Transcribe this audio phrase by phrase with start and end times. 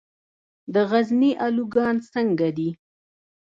[0.73, 2.69] د غزني الوګان څنګه دي؟